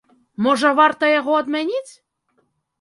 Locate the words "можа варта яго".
0.45-1.37